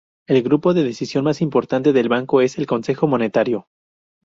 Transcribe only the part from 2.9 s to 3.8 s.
Monetario.